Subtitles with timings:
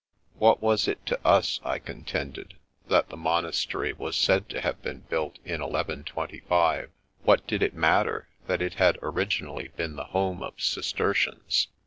[0.33, 2.55] What was it to us, I contended,
[2.87, 6.89] that the monastery was said to have been built in 1125?
[7.21, 11.67] What did it matter that it had originally been the home of Cistercians?